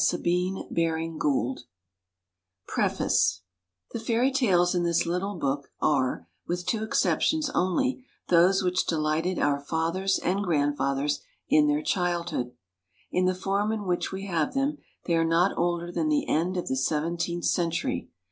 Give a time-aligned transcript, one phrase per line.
[0.03, 0.23] STRAND:
[0.71, 0.73] MDCCCXCV
[1.19, 1.57] 333k
[2.67, 3.41] PREFACE
[3.93, 9.37] IHE Fairy Tales in this little book are, with two exceptions only, those which delighted
[9.37, 11.19] our fathers and grand | fathers
[11.49, 12.51] in their chiianopa.
[13.11, 16.67] In the form in which we~have them they are not older than the end of
[16.67, 18.09] the seven teenth century.